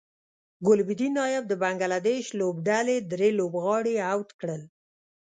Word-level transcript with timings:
ګلبدین 0.67 1.13
نایب 1.17 1.43
د 1.47 1.53
بنګلادیش 1.61 2.25
لوبډلې 2.39 2.97
درې 3.11 3.29
لوبغاړي 3.39 3.95
اوټ 4.11 4.29
کړل 4.41 4.61